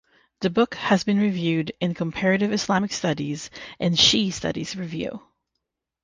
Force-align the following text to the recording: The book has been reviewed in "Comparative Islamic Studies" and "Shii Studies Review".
The 0.39 0.49
book 0.49 0.73
has 0.73 1.03
been 1.03 1.19
reviewed 1.19 1.73
in 1.79 1.93
"Comparative 1.93 2.51
Islamic 2.51 2.91
Studies" 2.91 3.51
and 3.79 3.93
"Shii 3.93 4.33
Studies 4.33 4.75
Review". 4.75 5.21